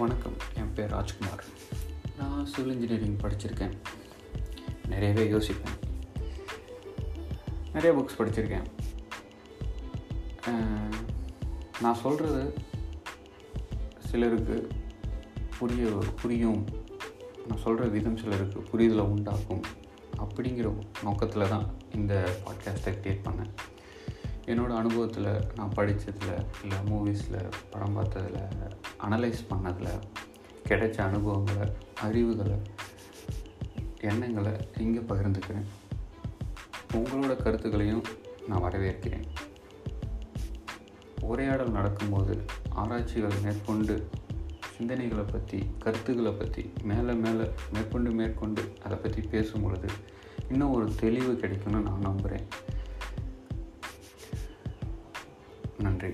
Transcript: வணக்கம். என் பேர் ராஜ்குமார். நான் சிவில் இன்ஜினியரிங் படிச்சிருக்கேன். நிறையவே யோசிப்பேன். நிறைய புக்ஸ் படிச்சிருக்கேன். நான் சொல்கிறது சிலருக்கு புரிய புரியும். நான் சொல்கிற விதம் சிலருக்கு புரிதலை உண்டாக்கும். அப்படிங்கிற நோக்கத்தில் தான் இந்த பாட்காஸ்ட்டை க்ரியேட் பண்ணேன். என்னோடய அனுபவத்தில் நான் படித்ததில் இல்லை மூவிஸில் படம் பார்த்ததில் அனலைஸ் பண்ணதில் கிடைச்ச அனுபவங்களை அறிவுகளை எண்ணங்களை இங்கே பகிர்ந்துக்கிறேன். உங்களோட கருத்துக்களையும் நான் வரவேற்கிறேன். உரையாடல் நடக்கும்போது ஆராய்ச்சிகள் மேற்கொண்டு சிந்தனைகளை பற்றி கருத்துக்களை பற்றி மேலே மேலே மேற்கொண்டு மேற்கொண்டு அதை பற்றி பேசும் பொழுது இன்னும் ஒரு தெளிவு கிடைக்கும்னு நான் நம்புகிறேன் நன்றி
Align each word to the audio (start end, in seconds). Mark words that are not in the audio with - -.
வணக்கம். 0.00 0.36
என் 0.56 0.72
பேர் 0.72 0.90
ராஜ்குமார். 0.90 1.44
நான் 2.18 2.46
சிவில் 2.46 2.72
இன்ஜினியரிங் 2.72 3.18
படிச்சிருக்கேன். 3.18 3.76
நிறையவே 4.86 5.30
யோசிப்பேன். 5.30 5.76
நிறைய 7.72 7.98
புக்ஸ் 7.98 8.20
படிச்சிருக்கேன். 8.20 8.64
நான் 11.80 11.94
சொல்கிறது 11.94 12.54
சிலருக்கு 13.98 14.68
புரிய 15.58 15.98
புரியும். 16.22 16.68
நான் 17.48 17.58
சொல்கிற 17.58 17.88
விதம் 17.88 18.16
சிலருக்கு 18.16 18.60
புரிதலை 18.60 19.00
உண்டாக்கும். 19.00 19.62
அப்படிங்கிற 20.18 20.78
நோக்கத்தில் 21.02 21.48
தான் 21.48 21.74
இந்த 21.94 22.36
பாட்காஸ்ட்டை 22.46 22.88
க்ரியேட் 22.88 23.24
பண்ணேன். 23.24 23.50
என்னோடய 24.50 24.80
அனுபவத்தில் 24.82 25.28
நான் 25.54 25.74
படித்ததில் 25.76 26.46
இல்லை 26.62 26.78
மூவிஸில் 26.90 27.50
படம் 27.70 27.96
பார்த்ததில் 27.96 28.40
அனலைஸ் 29.04 29.42
பண்ணதில் 29.50 29.92
கிடைச்ச 30.68 30.98
அனுபவங்களை 31.00 31.66
அறிவுகளை 32.00 32.56
எண்ணங்களை 34.00 34.52
இங்கே 34.78 35.00
பகிர்ந்துக்கிறேன். 35.00 35.68
உங்களோட 36.92 37.36
கருத்துக்களையும் 37.42 38.04
நான் 38.48 38.62
வரவேற்கிறேன். 38.62 39.26
உரையாடல் 41.20 41.76
நடக்கும்போது 41.78 42.34
ஆராய்ச்சிகள் 42.74 43.42
மேற்கொண்டு 43.42 43.96
சிந்தனைகளை 44.74 45.24
பற்றி 45.32 45.58
கருத்துக்களை 45.78 46.32
பற்றி 46.32 46.62
மேலே 46.82 47.12
மேலே 47.12 47.46
மேற்கொண்டு 47.72 48.10
மேற்கொண்டு 48.10 48.62
அதை 48.82 48.98
பற்றி 48.98 49.22
பேசும் 49.22 49.62
பொழுது 49.62 49.88
இன்னும் 50.48 50.72
ஒரு 50.72 50.86
தெளிவு 51.00 51.32
கிடைக்கும்னு 51.36 51.80
நான் 51.80 52.06
நம்புகிறேன் 52.08 52.46
நன்றி 55.99 56.11